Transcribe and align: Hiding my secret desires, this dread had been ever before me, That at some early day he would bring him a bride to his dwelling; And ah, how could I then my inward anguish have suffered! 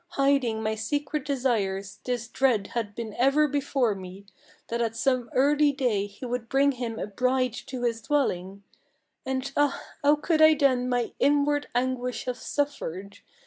Hiding 0.15 0.63
my 0.63 0.73
secret 0.73 1.23
desires, 1.25 1.99
this 2.05 2.27
dread 2.27 2.69
had 2.73 2.95
been 2.95 3.13
ever 3.19 3.47
before 3.47 3.93
me, 3.93 4.25
That 4.69 4.81
at 4.81 4.95
some 4.95 5.29
early 5.35 5.71
day 5.71 6.07
he 6.07 6.25
would 6.25 6.49
bring 6.49 6.71
him 6.71 6.97
a 6.97 7.05
bride 7.05 7.53
to 7.67 7.83
his 7.83 8.01
dwelling; 8.01 8.63
And 9.27 9.51
ah, 9.55 9.79
how 10.01 10.15
could 10.15 10.41
I 10.41 10.55
then 10.55 10.89
my 10.89 11.11
inward 11.19 11.67
anguish 11.75 12.25
have 12.25 12.37
suffered! 12.39 13.19